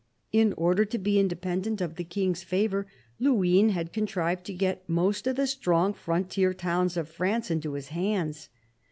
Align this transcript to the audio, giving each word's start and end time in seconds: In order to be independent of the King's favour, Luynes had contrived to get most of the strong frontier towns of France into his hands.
In 0.31 0.53
order 0.53 0.83
to 0.83 0.97
be 0.97 1.19
independent 1.19 1.79
of 1.79 1.95
the 1.95 2.03
King's 2.03 2.41
favour, 2.41 2.87
Luynes 3.19 3.73
had 3.73 3.93
contrived 3.93 4.45
to 4.47 4.53
get 4.55 4.89
most 4.89 5.27
of 5.27 5.35
the 5.35 5.45
strong 5.45 5.93
frontier 5.93 6.55
towns 6.55 6.97
of 6.97 7.07
France 7.07 7.51
into 7.51 7.73
his 7.73 7.89
hands. 7.89 8.49